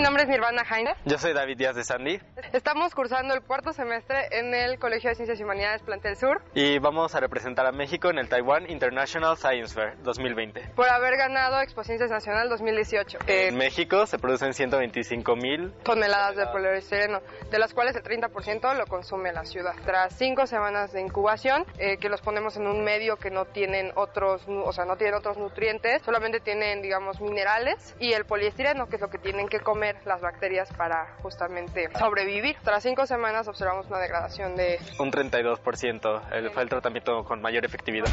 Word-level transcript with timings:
Mi 0.00 0.04
nombre 0.04 0.22
es 0.22 0.30
Nirvana 0.30 0.64
Jaina. 0.64 0.96
Yo 1.04 1.18
soy 1.18 1.34
David 1.34 1.58
Díaz 1.58 1.76
de 1.76 1.84
Sandy. 1.84 2.18
Estamos 2.54 2.94
cursando 2.94 3.34
el 3.34 3.42
cuarto 3.42 3.74
semestre 3.74 4.28
en 4.30 4.54
el 4.54 4.78
Colegio 4.78 5.10
de 5.10 5.14
Ciencias 5.14 5.38
y 5.38 5.44
Humanidades 5.44 5.82
Plantel 5.82 6.16
Sur. 6.16 6.40
Y 6.54 6.78
vamos 6.78 7.14
a 7.14 7.20
representar 7.20 7.66
a 7.66 7.70
México 7.70 8.08
en 8.08 8.16
el 8.16 8.26
Taiwan 8.26 8.70
International 8.70 9.36
Science 9.36 9.74
Fair 9.74 10.02
2020. 10.02 10.70
Por 10.74 10.88
haber 10.88 11.18
ganado 11.18 11.60
Expo 11.60 11.84
Ciencias 11.84 12.08
Nacional 12.08 12.48
2018. 12.48 13.18
En 13.26 13.58
México 13.58 14.06
se 14.06 14.18
producen 14.18 14.54
125 14.54 15.36
mil 15.36 15.70
toneladas 15.84 16.34
de 16.34 16.46
poliestireno, 16.46 17.20
de 17.50 17.58
las 17.58 17.74
cuales 17.74 17.94
el 17.94 18.02
30% 18.02 18.74
lo 18.78 18.86
consume 18.86 19.34
la 19.34 19.44
ciudad. 19.44 19.74
Tras 19.84 20.16
cinco 20.16 20.46
semanas 20.46 20.92
de 20.92 21.02
incubación, 21.02 21.66
eh, 21.76 21.98
que 21.98 22.08
los 22.08 22.22
ponemos 22.22 22.56
en 22.56 22.66
un 22.66 22.82
medio 22.84 23.18
que 23.18 23.30
no 23.30 23.44
tienen 23.44 23.92
otros, 23.96 24.44
o 24.48 24.72
sea, 24.72 24.86
no 24.86 24.96
tienen 24.96 25.16
otros 25.16 25.36
nutrientes, 25.36 26.00
solamente 26.00 26.40
tienen, 26.40 26.80
digamos, 26.80 27.20
minerales 27.20 27.94
y 28.00 28.14
el 28.14 28.24
poliestireno, 28.24 28.88
que 28.88 28.96
es 28.96 29.02
lo 29.02 29.10
que 29.10 29.18
tienen 29.18 29.46
que 29.46 29.60
comer 29.60 29.89
las 30.04 30.20
bacterias 30.20 30.72
para 30.76 31.16
justamente 31.22 31.88
sobrevivir. 31.98 32.56
Tras 32.62 32.82
cinco 32.82 33.06
semanas 33.06 33.48
observamos 33.48 33.86
una 33.88 33.98
degradación 33.98 34.56
de 34.56 34.78
un 34.98 35.10
32%. 35.10 36.22
El, 36.32 36.50
fue 36.50 36.62
el 36.62 36.68
tratamiento 36.68 37.24
con 37.24 37.40
mayor 37.40 37.64
efectividad. 37.64 38.10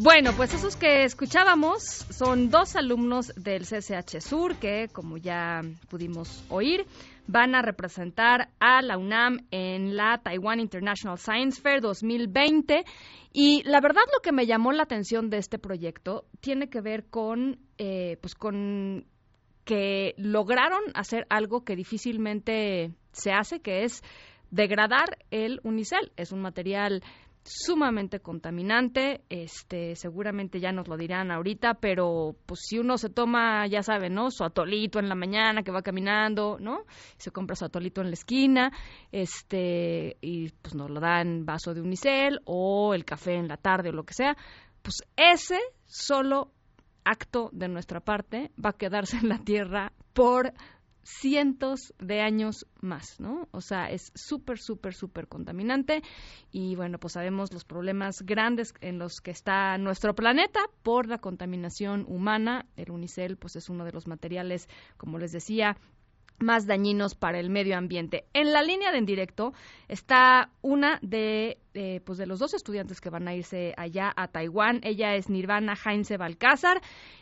Bueno, 0.00 0.30
pues 0.36 0.54
esos 0.54 0.76
que 0.76 1.02
escuchábamos 1.02 1.82
son 1.82 2.50
dos 2.50 2.76
alumnos 2.76 3.32
del 3.34 3.62
CCH 3.64 4.20
Sur 4.20 4.54
que, 4.54 4.86
como 4.92 5.16
ya 5.16 5.62
pudimos 5.88 6.44
oír, 6.50 6.86
van 7.26 7.56
a 7.56 7.62
representar 7.62 8.48
a 8.60 8.80
la 8.80 8.96
UNAM 8.96 9.48
en 9.50 9.96
la 9.96 10.18
Taiwan 10.22 10.60
International 10.60 11.18
Science 11.18 11.60
Fair 11.60 11.80
2020. 11.80 12.84
Y 13.32 13.64
la 13.64 13.80
verdad 13.80 14.02
lo 14.14 14.20
que 14.22 14.30
me 14.30 14.46
llamó 14.46 14.70
la 14.70 14.84
atención 14.84 15.30
de 15.30 15.38
este 15.38 15.58
proyecto 15.58 16.26
tiene 16.38 16.70
que 16.70 16.80
ver 16.80 17.06
con, 17.10 17.58
eh, 17.76 18.18
pues 18.20 18.36
con 18.36 19.04
que 19.68 20.14
lograron 20.16 20.80
hacer 20.94 21.26
algo 21.28 21.62
que 21.62 21.76
difícilmente 21.76 22.94
se 23.12 23.32
hace, 23.32 23.60
que 23.60 23.84
es 23.84 24.02
degradar 24.50 25.18
el 25.30 25.60
unicel. 25.62 26.10
Es 26.16 26.32
un 26.32 26.40
material 26.40 27.02
sumamente 27.44 28.20
contaminante, 28.20 29.24
este, 29.28 29.94
seguramente 29.94 30.58
ya 30.58 30.72
nos 30.72 30.88
lo 30.88 30.96
dirán 30.96 31.30
ahorita, 31.30 31.74
pero 31.74 32.34
pues 32.46 32.60
si 32.66 32.78
uno 32.78 32.96
se 32.96 33.10
toma, 33.10 33.66
ya 33.66 33.82
sabe, 33.82 34.08
¿no? 34.08 34.30
Su 34.30 34.42
atolito 34.42 35.00
en 35.00 35.10
la 35.10 35.14
mañana 35.14 35.62
que 35.62 35.70
va 35.70 35.82
caminando, 35.82 36.56
¿no? 36.58 36.84
Se 37.18 37.30
compra 37.30 37.54
su 37.54 37.66
atolito 37.66 38.00
en 38.00 38.06
la 38.06 38.14
esquina, 38.14 38.72
este, 39.12 40.16
y 40.22 40.48
pues 40.62 40.74
nos 40.74 40.90
lo 40.90 40.98
dan 40.98 41.44
vaso 41.44 41.74
de 41.74 41.82
unicel 41.82 42.40
o 42.46 42.94
el 42.94 43.04
café 43.04 43.34
en 43.34 43.48
la 43.48 43.58
tarde 43.58 43.90
o 43.90 43.92
lo 43.92 44.04
que 44.04 44.14
sea, 44.14 44.34
pues 44.80 45.02
ese 45.14 45.58
solo 45.84 46.52
acto 47.08 47.48
de 47.52 47.68
nuestra 47.68 48.00
parte 48.00 48.50
va 48.62 48.70
a 48.70 48.76
quedarse 48.76 49.16
en 49.16 49.28
la 49.28 49.38
tierra 49.38 49.92
por 50.12 50.52
cientos 51.02 51.94
de 51.98 52.20
años 52.20 52.66
más, 52.82 53.18
¿no? 53.18 53.48
O 53.50 53.62
sea, 53.62 53.86
es 53.90 54.12
súper, 54.14 54.58
súper, 54.58 54.92
súper 54.92 55.26
contaminante 55.26 56.02
y 56.52 56.76
bueno, 56.76 56.98
pues 56.98 57.14
sabemos 57.14 57.50
los 57.50 57.64
problemas 57.64 58.16
grandes 58.22 58.74
en 58.82 58.98
los 58.98 59.20
que 59.22 59.30
está 59.30 59.78
nuestro 59.78 60.14
planeta 60.14 60.60
por 60.82 61.08
la 61.08 61.16
contaminación 61.16 62.04
humana. 62.08 62.66
El 62.76 62.90
unicel, 62.90 63.38
pues 63.38 63.56
es 63.56 63.70
uno 63.70 63.86
de 63.86 63.92
los 63.92 64.06
materiales, 64.06 64.68
como 64.98 65.16
les 65.16 65.32
decía, 65.32 65.78
más 66.38 66.66
dañinos 66.66 67.14
para 67.14 67.38
el 67.38 67.50
medio 67.50 67.76
ambiente. 67.76 68.24
En 68.32 68.52
la 68.52 68.62
línea 68.62 68.92
de 68.92 68.98
en 68.98 69.06
directo 69.06 69.52
está 69.88 70.50
una 70.62 70.98
de, 71.02 71.58
eh, 71.74 72.00
pues 72.04 72.18
de 72.18 72.26
los 72.26 72.38
dos 72.38 72.54
estudiantes 72.54 73.00
que 73.00 73.10
van 73.10 73.28
a 73.28 73.34
irse 73.34 73.74
allá 73.76 74.12
a 74.16 74.28
Taiwán. 74.28 74.80
Ella 74.82 75.14
es 75.14 75.30
Nirvana 75.30 75.74
Heinze 75.74 76.16
Balcázar 76.16 76.80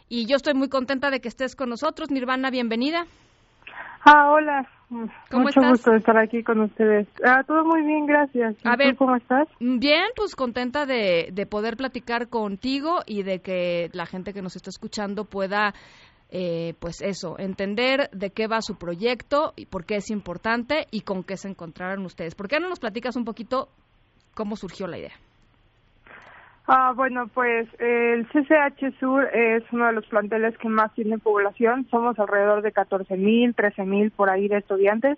y 0.08 0.26
yo 0.26 0.36
estoy 0.36 0.54
muy 0.54 0.68
contenta 0.68 1.10
de 1.10 1.20
que 1.20 1.28
estés 1.28 1.56
con 1.56 1.68
nosotros. 1.68 2.10
Nirvana, 2.10 2.50
bienvenida. 2.50 3.06
Ah, 4.04 4.30
hola. 4.30 4.68
Mucho 4.88 5.60
gusto 5.68 5.90
de 5.90 5.98
estar 5.98 6.16
aquí 6.16 6.44
con 6.44 6.60
ustedes. 6.60 7.08
Ah, 7.24 7.42
todo 7.44 7.64
muy 7.64 7.82
bien, 7.82 8.06
gracias. 8.06 8.54
A 8.64 8.76
ver, 8.76 8.94
¿cómo 8.94 9.16
estás? 9.16 9.48
Bien, 9.58 10.04
pues 10.14 10.36
contenta 10.36 10.86
de, 10.86 11.30
de 11.32 11.46
poder 11.46 11.76
platicar 11.76 12.28
contigo 12.28 13.00
y 13.04 13.24
de 13.24 13.40
que 13.40 13.90
la 13.92 14.06
gente 14.06 14.32
que 14.32 14.42
nos 14.42 14.54
está 14.54 14.70
escuchando 14.70 15.24
pueda, 15.24 15.74
eh, 16.30 16.74
pues 16.80 17.02
eso, 17.02 17.38
entender 17.38 18.10
de 18.10 18.30
qué 18.30 18.46
va 18.46 18.60
su 18.60 18.76
proyecto 18.76 19.52
y 19.56 19.66
por 19.66 19.84
qué 19.84 19.96
es 19.96 20.10
importante 20.10 20.86
y 20.90 21.02
con 21.02 21.22
qué 21.22 21.36
se 21.36 21.48
encontraron 21.48 22.04
ustedes. 22.04 22.34
¿Por 22.34 22.48
qué 22.48 22.58
no 22.58 22.68
nos 22.68 22.80
platicas 22.80 23.16
un 23.16 23.24
poquito 23.24 23.68
cómo 24.34 24.56
surgió 24.56 24.86
la 24.86 24.98
idea? 24.98 25.12
Ah, 26.68 26.92
bueno, 26.96 27.28
pues 27.32 27.68
el 27.78 28.26
CCH 28.26 28.98
Sur 28.98 29.24
es 29.32 29.62
uno 29.70 29.86
de 29.86 29.92
los 29.92 30.06
planteles 30.06 30.58
que 30.58 30.68
más 30.68 30.92
tiene 30.94 31.16
población. 31.18 31.86
Somos 31.90 32.18
alrededor 32.18 32.62
de 32.62 32.72
14 32.72 33.16
mil, 33.16 33.54
13 33.54 33.84
mil 33.84 34.10
por 34.10 34.30
ahí 34.30 34.48
de 34.48 34.58
estudiantes. 34.58 35.16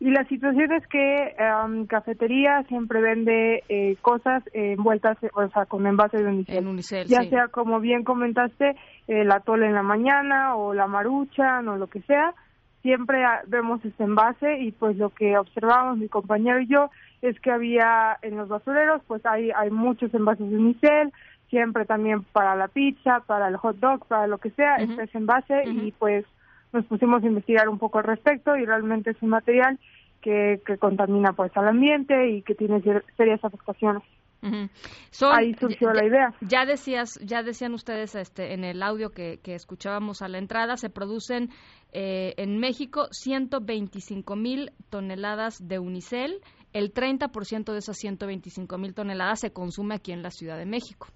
Y 0.00 0.10
la 0.10 0.24
situación 0.24 0.72
es 0.72 0.86
que 0.86 1.36
um, 1.62 1.86
cafetería 1.86 2.62
siempre 2.68 3.02
vende 3.02 3.62
eh, 3.68 3.96
cosas 4.00 4.42
envueltas, 4.54 5.18
o 5.34 5.48
sea, 5.48 5.66
con 5.66 5.86
envase 5.86 6.16
de 6.16 6.26
unicel. 6.26 7.06
ya 7.06 7.22
sea, 7.24 7.48
como 7.48 7.80
bien 7.80 8.02
comentaste, 8.02 8.76
el 9.08 9.30
atole 9.30 9.66
en 9.66 9.74
la 9.74 9.82
mañana 9.82 10.56
o 10.56 10.72
la 10.72 10.86
marucha 10.86 11.60
o 11.60 11.76
lo 11.76 11.86
que 11.88 12.00
sea. 12.02 12.32
Siempre 12.80 13.22
vemos 13.46 13.84
este 13.84 14.04
envase 14.04 14.60
y 14.60 14.72
pues 14.72 14.96
lo 14.96 15.10
que 15.10 15.36
observamos 15.36 15.98
mi 15.98 16.08
compañero 16.08 16.60
y 16.60 16.66
yo 16.66 16.90
es 17.20 17.38
que 17.40 17.50
había 17.50 18.16
en 18.22 18.38
los 18.38 18.48
basureros, 18.48 19.02
pues 19.06 19.24
hay, 19.26 19.50
hay 19.50 19.70
muchos 19.70 20.14
envases 20.14 20.48
de 20.48 20.56
unicel, 20.56 21.12
siempre 21.50 21.84
también 21.84 22.22
para 22.22 22.56
la 22.56 22.68
pizza, 22.68 23.20
para 23.26 23.48
el 23.48 23.58
hot 23.58 23.76
dog, 23.76 24.06
para 24.06 24.26
lo 24.26 24.38
que 24.38 24.48
sea, 24.52 24.76
este 24.76 25.02
es 25.02 25.14
envase 25.14 25.64
y 25.66 25.92
pues 25.92 26.24
nos 26.72 26.84
pusimos 26.86 27.22
a 27.22 27.26
investigar 27.26 27.68
un 27.68 27.78
poco 27.78 27.98
al 27.98 28.04
respecto 28.04 28.56
y 28.56 28.64
realmente 28.64 29.10
es 29.10 29.22
un 29.22 29.30
material 29.30 29.78
que, 30.20 30.60
que 30.66 30.76
contamina 30.78 31.32
pues 31.32 31.56
al 31.56 31.68
ambiente 31.68 32.30
y 32.30 32.42
que 32.42 32.54
tiene 32.54 32.82
serias 33.16 33.44
afectaciones. 33.44 34.02
Ahí 34.42 35.54
surgió 35.54 35.92
la 35.92 36.06
idea. 36.06 36.34
Ya 36.40 36.64
decías, 36.64 37.18
ya 37.22 37.42
decían 37.42 37.74
ustedes 37.74 38.14
este, 38.14 38.54
en 38.54 38.64
el 38.64 38.82
audio 38.82 39.10
que, 39.10 39.38
que 39.42 39.54
escuchábamos 39.54 40.22
a 40.22 40.28
la 40.28 40.38
entrada, 40.38 40.76
se 40.76 40.88
producen 40.88 41.50
eh, 41.92 42.32
en 42.38 42.58
México 42.58 43.08
125 43.10 44.36
mil 44.36 44.70
toneladas 44.88 45.58
de 45.60 45.78
unicel 45.78 46.40
el 46.72 46.94
30% 46.94 47.72
de 47.72 47.78
esas 47.78 47.96
125 47.96 48.78
mil 48.78 48.94
toneladas 48.94 49.40
se 49.40 49.52
consume 49.52 49.96
aquí 49.96 50.12
en 50.12 50.22
la 50.22 50.30
Ciudad 50.30 50.56
de 50.56 50.66
México. 50.66 51.08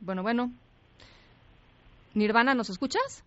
Bueno, 0.00 0.22
bueno. 0.22 0.52
Nirvana, 2.14 2.54
¿nos 2.54 2.70
escuchas? 2.70 3.24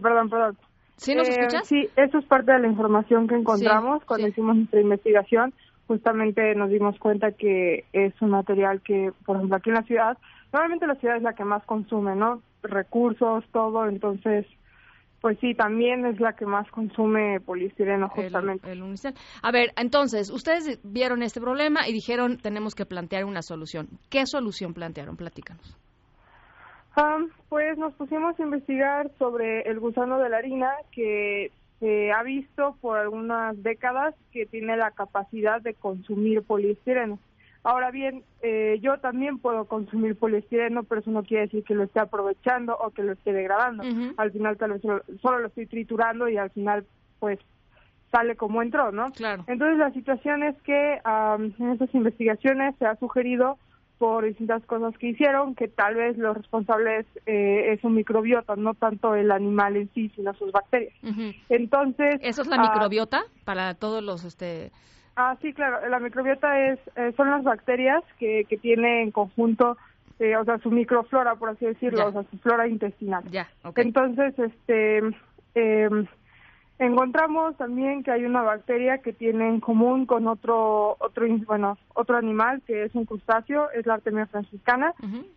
Perdón, 0.00 0.30
perdón. 0.30 0.58
¿Sí 0.96 1.14
nos 1.14 1.28
eh, 1.28 1.32
escuchas? 1.32 1.66
Sí, 1.66 1.88
eso 1.96 2.18
es 2.18 2.24
parte 2.26 2.52
de 2.52 2.60
la 2.60 2.68
información 2.68 3.26
que 3.26 3.34
encontramos 3.34 4.04
cuando 4.04 4.28
hicimos 4.28 4.56
nuestra 4.56 4.80
investigación. 4.80 5.54
Justamente 5.86 6.54
nos 6.54 6.70
dimos 6.70 6.98
cuenta 6.98 7.32
que 7.32 7.84
es 7.92 8.14
un 8.22 8.30
material 8.30 8.80
que, 8.80 9.12
por 9.26 9.36
ejemplo, 9.36 9.56
aquí 9.56 9.70
en 9.70 9.76
la 9.76 9.82
ciudad, 9.82 10.18
normalmente 10.52 10.86
la 10.86 10.94
ciudad 10.94 11.16
es 11.16 11.22
la 11.22 11.34
que 11.34 11.44
más 11.44 11.64
consume, 11.66 12.16
¿no? 12.16 12.42
Recursos, 12.62 13.44
todo, 13.52 13.86
entonces 13.86 14.46
pues 15.24 15.38
sí, 15.40 15.54
también 15.54 16.04
es 16.04 16.20
la 16.20 16.34
que 16.34 16.44
más 16.44 16.70
consume 16.70 17.40
poliestireno 17.40 18.10
justamente. 18.10 18.70
El, 18.70 18.82
unicel. 18.82 19.14
A 19.40 19.50
ver, 19.52 19.72
entonces, 19.78 20.28
ustedes 20.28 20.78
vieron 20.84 21.22
este 21.22 21.40
problema 21.40 21.88
y 21.88 21.94
dijeron 21.94 22.36
tenemos 22.36 22.74
que 22.74 22.84
plantear 22.84 23.24
una 23.24 23.40
solución. 23.40 23.88
¿Qué 24.10 24.26
solución 24.26 24.74
plantearon? 24.74 25.16
Platícanos. 25.16 25.78
Ah, 26.96 27.18
pues 27.48 27.76
nos 27.76 27.92
pusimos 27.94 28.38
a 28.38 28.42
investigar 28.42 29.10
sobre 29.18 29.62
el 29.62 29.80
gusano 29.80 30.18
de 30.18 30.28
la 30.28 30.38
harina 30.38 30.70
que 30.92 31.50
se 31.80 32.12
ha 32.12 32.22
visto 32.22 32.76
por 32.80 32.98
algunas 32.98 33.60
décadas 33.62 34.14
que 34.32 34.46
tiene 34.46 34.76
la 34.76 34.92
capacidad 34.92 35.60
de 35.60 35.74
consumir 35.74 36.42
poliestireno. 36.42 37.18
Ahora 37.64 37.90
bien, 37.90 38.22
eh, 38.42 38.78
yo 38.82 38.98
también 38.98 39.38
puedo 39.38 39.64
consumir 39.64 40.16
poliestireno, 40.16 40.84
pero 40.84 41.00
eso 41.00 41.10
no 41.10 41.24
quiere 41.24 41.44
decir 41.46 41.64
que 41.64 41.74
lo 41.74 41.84
esté 41.84 41.98
aprovechando 41.98 42.76
o 42.76 42.90
que 42.90 43.02
lo 43.02 43.12
esté 43.12 43.32
degradando. 43.32 43.82
Al 44.18 44.32
final 44.32 44.58
tal 44.58 44.72
vez 44.74 44.82
solo, 44.82 45.38
lo 45.38 45.46
estoy 45.48 45.66
triturando 45.66 46.28
y 46.28 46.36
al 46.36 46.50
final 46.50 46.84
pues 47.18 47.38
sale 48.12 48.36
como 48.36 48.62
entró, 48.62 48.92
¿no? 48.92 49.10
Claro. 49.12 49.44
Entonces 49.46 49.78
la 49.78 49.90
situación 49.92 50.42
es 50.42 50.54
que 50.62 51.00
en 51.04 51.70
estas 51.72 51.92
investigaciones 51.94 52.76
se 52.78 52.86
ha 52.86 52.96
sugerido 52.96 53.58
por 53.98 54.24
distintas 54.24 54.64
cosas 54.64 54.96
que 54.98 55.08
hicieron 55.08 55.54
que 55.54 55.68
tal 55.68 55.94
vez 55.94 56.18
lo 56.18 56.34
responsable 56.34 57.06
eh, 57.26 57.72
es 57.72 57.84
un 57.84 57.94
microbiota, 57.94 58.56
no 58.56 58.74
tanto 58.74 59.14
el 59.14 59.30
animal 59.30 59.76
en 59.76 59.90
sí, 59.94 60.10
sino 60.14 60.34
sus 60.34 60.52
bacterias. 60.52 60.92
Entonces... 61.48 62.16
¿Eso 62.20 62.42
es 62.42 62.48
la 62.48 62.56
ah, 62.56 62.62
microbiota 62.62 63.22
para 63.44 63.74
todos 63.74 64.02
los... 64.02 64.24
este 64.24 64.72
Ah, 65.16 65.36
sí, 65.40 65.52
claro. 65.52 65.88
La 65.88 66.00
microbiota 66.00 66.58
es 66.58 66.78
eh, 66.96 67.12
son 67.16 67.30
las 67.30 67.44
bacterias 67.44 68.02
que, 68.18 68.44
que 68.48 68.56
tiene 68.56 69.02
en 69.02 69.10
conjunto, 69.12 69.76
eh, 70.18 70.36
o 70.36 70.44
sea, 70.44 70.58
su 70.58 70.70
microflora, 70.70 71.36
por 71.36 71.50
así 71.50 71.66
decirlo, 71.66 72.08
o 72.08 72.12
sea, 72.12 72.24
su 72.30 72.38
flora 72.38 72.66
intestinal. 72.66 73.22
Ya, 73.30 73.48
Entonces, 73.76 74.36
este, 74.38 74.98
eh, 75.54 75.88
Encontramos 76.78 77.56
también 77.56 78.02
que 78.02 78.10
hay 78.10 78.24
una 78.24 78.42
bacteria 78.42 78.98
que 78.98 79.12
tiene 79.12 79.48
en 79.48 79.60
común 79.60 80.06
con 80.06 80.26
otro 80.26 80.96
otro 80.98 81.26
bueno 81.46 81.78
otro 81.94 82.16
animal 82.16 82.62
que 82.66 82.82
es 82.82 82.94
un 82.96 83.04
crustáceo 83.04 83.70
es 83.70 83.86
la 83.86 83.94
artemia 83.94 84.26
franciscana. 84.26 84.92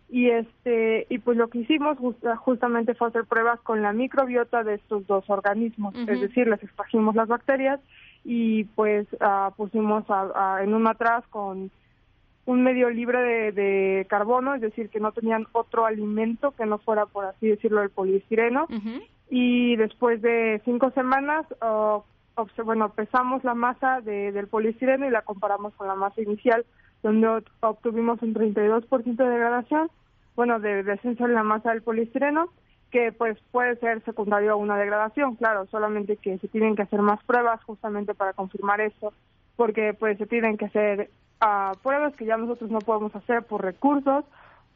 Y 0.08 0.30
este 0.30 1.06
y 1.08 1.18
pues 1.18 1.36
lo 1.36 1.48
que 1.48 1.60
hicimos 1.60 1.96
justamente 2.38 2.94
fue 2.94 3.08
hacer 3.08 3.24
pruebas 3.24 3.60
con 3.60 3.82
la 3.82 3.92
microbiota 3.92 4.64
de 4.64 4.74
estos 4.74 5.06
dos 5.06 5.30
organismos. 5.30 5.94
Es 6.08 6.20
decir 6.20 6.48
les 6.48 6.62
extrajimos 6.62 7.14
las 7.14 7.28
bacterias 7.28 7.78
y 8.24 8.64
pues 8.64 9.06
uh, 9.14 9.52
pusimos 9.56 10.04
en 10.60 10.74
un 10.74 10.82
matraz 10.82 11.24
con 11.28 11.70
un 12.46 12.62
medio 12.62 12.88
libre 12.88 13.52
de, 13.52 14.06
carbono, 14.08 14.54
es 14.54 14.62
decir, 14.62 14.88
que 14.88 15.00
no 15.00 15.12
tenían 15.12 15.46
otro 15.52 15.84
alimento 15.84 16.52
que 16.52 16.64
no 16.64 16.78
fuera, 16.78 17.04
por 17.04 17.26
así 17.26 17.46
decirlo, 17.46 17.82
el 17.82 17.90
poliestireno. 17.90 18.66
Y 19.30 19.76
después 19.76 20.22
de 20.22 20.60
cinco 20.64 20.90
semanas, 20.92 21.46
uh, 21.62 22.02
bueno, 22.64 22.90
pesamos 22.90 23.44
la 23.44 23.54
masa 23.54 24.00
de, 24.00 24.32
del 24.32 24.48
poliestireno 24.48 25.06
y 25.06 25.10
la 25.10 25.22
comparamos 25.22 25.74
con 25.74 25.88
la 25.88 25.94
masa 25.94 26.22
inicial, 26.22 26.64
donde 27.02 27.42
obtuvimos 27.60 28.22
un 28.22 28.34
32% 28.34 29.16
de 29.16 29.28
degradación, 29.28 29.90
bueno, 30.34 30.60
de 30.60 30.82
descenso 30.82 31.26
en 31.26 31.34
la 31.34 31.42
masa 31.42 31.70
del 31.70 31.82
poliestireno, 31.82 32.48
que 32.90 33.12
pues 33.12 33.38
puede 33.50 33.76
ser 33.76 34.02
secundario 34.04 34.52
a 34.52 34.56
una 34.56 34.76
degradación, 34.76 35.34
claro, 35.34 35.66
solamente 35.66 36.16
que 36.16 36.38
se 36.38 36.48
tienen 36.48 36.74
que 36.74 36.82
hacer 36.82 37.02
más 37.02 37.22
pruebas 37.24 37.62
justamente 37.64 38.14
para 38.14 38.32
confirmar 38.32 38.80
eso, 38.80 39.12
porque 39.56 39.94
pues 39.94 40.16
se 40.18 40.26
tienen 40.26 40.56
que 40.56 40.66
hacer 40.66 41.10
a 41.40 41.72
pruebas 41.82 42.14
que 42.14 42.24
ya 42.24 42.36
nosotros 42.36 42.70
no 42.70 42.78
podemos 42.78 43.14
hacer 43.14 43.42
por 43.42 43.62
recursos, 43.62 44.24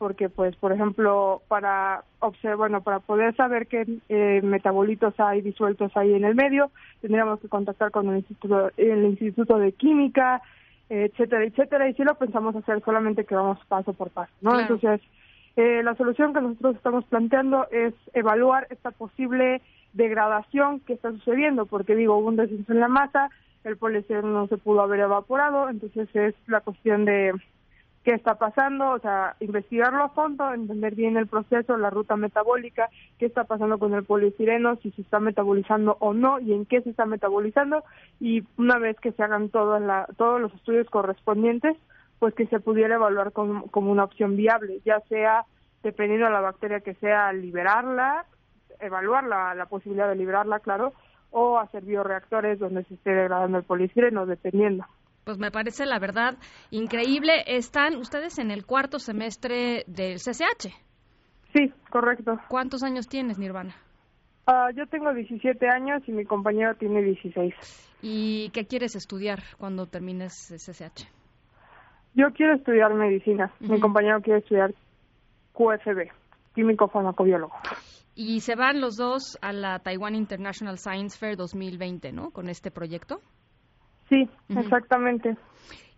porque 0.03 0.29
pues 0.29 0.57
por 0.57 0.73
ejemplo 0.73 1.43
para 1.47 2.03
observar, 2.19 2.57
bueno, 2.57 2.81
para 2.81 2.99
poder 2.99 3.37
saber 3.37 3.69
qué 3.69 3.87
eh, 4.09 4.41
metabolitos 4.43 5.15
hay 5.21 5.43
disueltos 5.43 5.97
ahí 5.97 6.13
en 6.13 6.25
el 6.25 6.35
medio, 6.35 6.73
tendríamos 7.01 7.39
que 7.39 7.49
contactar 7.49 7.93
con 7.93 8.09
el 8.09 8.17
instituto, 8.17 8.73
el 8.77 9.05
instituto 9.05 9.59
de 9.59 9.71
química, 9.71 10.43
etcétera, 10.89 11.45
etcétera, 11.45 11.89
y 11.89 11.95
si 11.95 12.03
lo 12.03 12.17
pensamos 12.17 12.57
hacer 12.57 12.83
solamente 12.85 13.25
que 13.25 13.37
vamos 13.37 13.65
paso 13.69 13.93
por 13.93 14.11
paso, 14.11 14.33
¿no? 14.41 14.59
Entonces 14.59 15.01
eh, 15.55 15.83
la 15.85 15.95
solución 15.95 16.35
que 16.35 16.41
nosotros 16.41 16.75
estamos 16.75 17.05
planteando 17.05 17.69
es 17.71 17.95
evaluar 18.13 18.67
esta 18.71 18.91
posible 18.91 19.63
degradación 19.93 20.81
que 20.81 20.95
está 20.95 21.13
sucediendo, 21.13 21.67
porque 21.67 21.95
digo, 21.95 22.17
hubo 22.17 22.27
un 22.27 22.35
descenso 22.35 22.73
en 22.73 22.81
la 22.81 22.89
masa, 22.89 23.31
el 23.63 23.77
poliéster 23.77 24.25
no 24.25 24.49
se 24.49 24.57
pudo 24.57 24.81
haber 24.81 24.99
evaporado, 24.99 25.69
entonces 25.69 26.09
es 26.17 26.35
la 26.49 26.61
cuestión 26.61 27.05
de 27.05 27.35
qué 28.05 28.15
está 28.15 28.35
pasando, 28.35 28.91
o 28.91 28.99
sea, 28.99 29.37
investigarlo 29.41 30.05
a 30.05 30.09
fondo, 30.09 30.53
entender 30.53 30.95
bien 30.95 31.17
el 31.17 31.29
proceso, 31.29 31.77
la 31.77 31.91
ruta 31.91 32.17
metabólica, 32.17 32.89
qué 33.19 33.27
está 33.27 33.45
pasando 33.45 33.79
con 33.79 33.95
el 33.95 34.05
poliestireno, 34.05 34.77
si 34.77 34.91
se 34.93 35.03
está 35.03 35.21
metabolizando 35.21 35.97
o 36.01 36.13
no 36.13 36.41
y 36.41 36.53
en 36.53 36.67
qué 36.67 36.83
se 36.83 36.91
está 36.91 37.07
metabolizando 37.07 37.85
y 38.21 38.43
una 38.57 38.79
vez 38.79 38.99
que 38.99 39.13
se 39.13 39.23
hagan 39.23 39.51
todos 39.51 39.81
todos 40.17 40.41
los 40.41 40.53
estudios 40.55 40.89
correspondientes, 40.91 41.77
pues 42.19 42.35
que 42.35 42.47
se 42.47 42.61
pudiera 42.61 42.97
evaluar 42.97 43.33
como, 43.33 43.69
una 43.75 44.05
opción 44.05 44.37
viable, 44.37 44.81
ya 44.85 45.01
sea 45.09 45.45
dependiendo 45.83 46.27
de 46.27 46.33
la 46.33 46.41
bacteria 46.41 46.81
que 46.81 46.95
sea 46.95 47.33
liberarla, 47.33 48.27
evaluar 48.81 49.25
la, 49.25 49.55
la 49.55 49.67
posibilidad 49.67 50.09
de 50.09 50.17
liberarla, 50.17 50.61
claro, 50.61 50.93
o 51.31 51.59
hacer 51.59 51.85
bioreactores 51.85 52.59
donde 52.59 52.85
se 52.85 52.95
esté 52.95 53.11
degradando 53.11 53.59
el 53.59 53.65
polistireno, 53.65 54.27
dependiendo. 54.27 54.85
Pues 55.25 55.39
me 55.39 55.51
parece 55.51 55.87
la 55.87 55.99
verdad 55.99 56.37
increíble. 56.71 57.45
Están 57.47 57.97
ustedes 57.97 58.39
en 58.39 58.51
el 58.51 58.67
cuarto 58.67 58.99
semestre 58.99 59.85
del 59.87 60.17
CCH. 60.17 60.69
Sí, 61.55 61.73
correcto. 61.91 62.39
¿Cuántos 62.49 62.83
años 62.83 63.07
tienes, 63.07 63.39
Nirvana? 63.39 63.75
Ah, 64.47 64.71
yo 64.75 64.87
tengo 64.87 65.13
17 65.15 65.69
años 65.69 66.03
y 66.07 66.13
mi 66.13 66.25
compañero 66.25 66.75
tiene 66.75 67.03
16. 67.03 67.55
¿Y 68.03 68.51
qué 68.51 68.67
quieres 68.67 68.97
estudiar 68.97 69.41
cuando 69.59 69.87
termines 69.87 70.51
el 70.51 70.59
CCH? 70.59 71.09
Yo 72.15 72.33
quiero 72.35 72.55
estudiar 72.55 72.93
medicina. 72.95 73.53
Mi 73.61 73.79
compañero 73.79 74.21
quiere 74.21 74.41
estudiar 74.41 74.75
QFB, 75.53 76.11
químico 76.55 76.89
farmacobiólogo. 76.89 77.55
Y 78.15 78.41
se 78.41 78.57
van 78.57 78.81
los 78.81 78.97
dos 78.97 79.39
a 79.41 79.53
la 79.53 79.79
Taiwan 79.79 80.15
International 80.15 80.79
Science 80.79 81.17
Fair 81.19 81.37
2020, 81.37 82.13
¿no? 82.13 82.31
Con 82.31 82.49
este 82.49 82.71
proyecto. 82.71 83.21
Sí, 84.13 84.29
exactamente. 84.51 85.39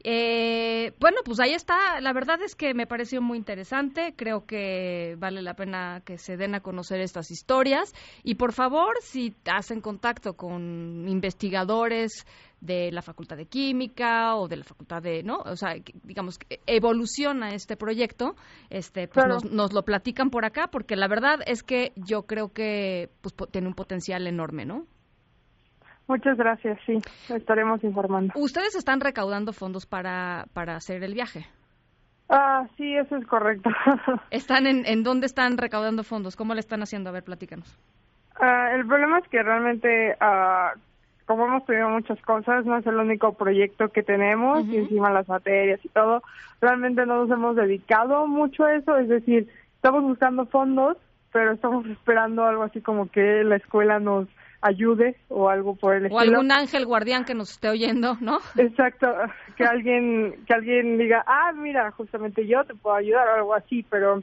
Eh, 0.06 0.92
bueno, 1.00 1.16
pues 1.24 1.40
ahí 1.40 1.52
está. 1.54 2.00
La 2.00 2.12
verdad 2.12 2.40
es 2.42 2.54
que 2.54 2.74
me 2.74 2.86
pareció 2.86 3.20
muy 3.20 3.38
interesante. 3.38 4.14
Creo 4.16 4.44
que 4.46 5.16
vale 5.18 5.42
la 5.42 5.54
pena 5.54 6.02
que 6.04 6.18
se 6.18 6.36
den 6.36 6.54
a 6.54 6.60
conocer 6.60 7.00
estas 7.00 7.32
historias. 7.32 7.92
Y 8.22 8.34
por 8.34 8.52
favor, 8.52 8.96
si 9.00 9.34
hacen 9.50 9.80
contacto 9.80 10.34
con 10.34 11.08
investigadores 11.08 12.26
de 12.60 12.92
la 12.92 13.02
Facultad 13.02 13.36
de 13.36 13.46
Química 13.46 14.36
o 14.36 14.46
de 14.46 14.58
la 14.58 14.64
Facultad 14.64 15.02
de, 15.02 15.22
¿no? 15.22 15.38
O 15.38 15.56
sea, 15.56 15.74
digamos 16.04 16.38
que 16.38 16.60
evoluciona 16.66 17.54
este 17.54 17.76
proyecto, 17.76 18.36
este, 18.70 19.08
pues 19.08 19.26
nos, 19.26 19.44
nos, 19.44 19.72
lo 19.72 19.82
platican 19.82 20.30
por 20.30 20.44
acá, 20.44 20.68
porque 20.68 20.96
la 20.96 21.08
verdad 21.08 21.40
es 21.46 21.62
que 21.62 21.92
yo 21.96 22.22
creo 22.22 22.52
que 22.52 23.10
pues, 23.22 23.34
tiene 23.50 23.68
un 23.68 23.74
potencial 23.74 24.26
enorme, 24.26 24.64
¿no? 24.66 24.86
Muchas 26.06 26.36
gracias, 26.36 26.78
sí, 26.84 26.98
estaremos 27.30 27.82
informando. 27.82 28.32
¿Ustedes 28.36 28.74
están 28.74 29.00
recaudando 29.00 29.52
fondos 29.52 29.86
para, 29.86 30.44
para 30.52 30.76
hacer 30.76 31.02
el 31.02 31.14
viaje? 31.14 31.46
Ah, 32.28 32.66
sí, 32.76 32.94
eso 32.94 33.16
es 33.16 33.26
correcto. 33.26 33.70
¿Están 34.30 34.66
en, 34.66 34.84
en 34.86 35.02
dónde 35.02 35.26
están 35.26 35.56
recaudando 35.56 36.04
fondos? 36.04 36.36
¿Cómo 36.36 36.54
le 36.54 36.60
están 36.60 36.82
haciendo? 36.82 37.10
A 37.10 37.12
ver, 37.12 37.24
platícanos. 37.24 37.78
Ah, 38.40 38.72
el 38.74 38.86
problema 38.86 39.18
es 39.18 39.28
que 39.28 39.42
realmente, 39.42 40.16
ah, 40.20 40.72
como 41.26 41.46
hemos 41.46 41.64
tenido 41.64 41.88
muchas 41.88 42.20
cosas, 42.22 42.64
no 42.66 42.76
es 42.76 42.86
el 42.86 42.96
único 42.96 43.34
proyecto 43.34 43.88
que 43.90 44.02
tenemos 44.02 44.66
y 44.66 44.78
encima 44.78 45.10
las 45.10 45.28
materias 45.28 45.80
y 45.84 45.88
todo, 45.88 46.22
realmente 46.60 47.06
no 47.06 47.24
nos 47.24 47.30
hemos 47.30 47.56
dedicado 47.56 48.26
mucho 48.26 48.64
a 48.64 48.74
eso, 48.74 48.96
es 48.98 49.08
decir, 49.08 49.48
estamos 49.76 50.02
buscando 50.02 50.46
fondos, 50.46 50.96
pero 51.32 51.52
estamos 51.52 51.86
esperando 51.86 52.44
algo 52.44 52.62
así 52.62 52.80
como 52.80 53.10
que 53.10 53.44
la 53.44 53.56
escuela 53.56 54.00
nos 54.00 54.28
ayude 54.64 55.16
o 55.28 55.50
algo 55.50 55.76
por 55.76 55.94
el 55.94 56.06
estilo. 56.06 56.16
O 56.16 56.20
algún 56.20 56.50
ángel 56.50 56.86
guardián 56.86 57.24
que 57.24 57.34
nos 57.34 57.52
esté 57.52 57.68
oyendo, 57.68 58.16
¿no? 58.20 58.38
Exacto, 58.56 59.06
que 59.56 59.64
alguien 59.64 60.42
que 60.46 60.54
alguien 60.54 60.96
diga, 60.96 61.22
ah, 61.26 61.52
mira, 61.52 61.90
justamente 61.92 62.46
yo 62.46 62.64
te 62.64 62.74
puedo 62.74 62.96
ayudar 62.96 63.28
o 63.28 63.34
algo 63.34 63.54
así, 63.54 63.84
pero 63.90 64.22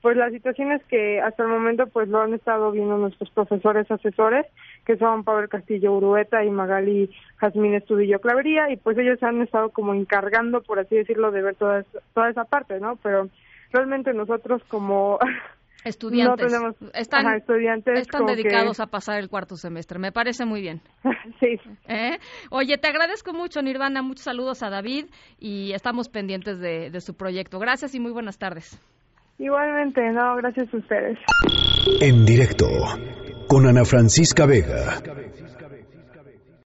pues 0.00 0.16
la 0.16 0.30
situación 0.30 0.72
es 0.72 0.82
que 0.86 1.20
hasta 1.20 1.44
el 1.44 1.48
momento 1.50 1.86
pues 1.86 2.08
lo 2.08 2.22
han 2.22 2.34
estado 2.34 2.72
viendo 2.72 2.96
nuestros 2.96 3.30
profesores 3.30 3.88
asesores, 3.90 4.46
que 4.84 4.96
son 4.96 5.24
Pablo 5.24 5.48
Castillo 5.48 5.92
Urueta 5.92 6.42
y 6.42 6.50
Magali 6.50 7.10
Jazmín 7.36 7.74
Estudillo 7.74 8.20
Clavería, 8.20 8.70
y 8.70 8.76
pues 8.78 8.96
ellos 8.98 9.22
han 9.22 9.42
estado 9.42 9.70
como 9.70 9.94
encargando, 9.94 10.62
por 10.62 10.80
así 10.80 10.96
decirlo, 10.96 11.30
de 11.30 11.42
ver 11.42 11.54
toda, 11.54 11.84
toda 12.14 12.30
esa 12.30 12.44
parte, 12.44 12.80
¿no? 12.80 12.96
Pero 12.96 13.28
realmente 13.72 14.12
nosotros 14.14 14.62
como 14.68 15.18
Estudiantes. 15.84 16.52
están, 16.94 17.34
estudiantes 17.34 18.00
están 18.00 18.26
dedicados 18.26 18.80
a 18.80 18.86
pasar 18.86 19.18
el 19.18 19.28
cuarto 19.28 19.56
semestre. 19.56 19.98
Me 19.98 20.12
parece 20.12 20.44
muy 20.44 20.60
bien. 20.60 20.80
sí. 21.40 21.58
¿Eh? 21.88 22.18
Oye, 22.50 22.78
te 22.78 22.88
agradezco 22.88 23.32
mucho, 23.32 23.62
Nirvana. 23.62 24.02
Muchos 24.02 24.24
saludos 24.24 24.62
a 24.62 24.70
David 24.70 25.06
y 25.38 25.72
estamos 25.72 26.08
pendientes 26.08 26.60
de, 26.60 26.90
de 26.90 27.00
su 27.00 27.14
proyecto. 27.14 27.58
Gracias 27.58 27.94
y 27.94 28.00
muy 28.00 28.12
buenas 28.12 28.38
tardes. 28.38 28.80
Igualmente, 29.38 30.00
no, 30.12 30.36
gracias 30.36 30.72
a 30.72 30.76
ustedes. 30.76 31.18
En 32.00 32.24
directo 32.24 32.66
con 33.48 33.66
Ana 33.66 33.84
Francisca 33.84 34.46
Vega. 34.46 35.02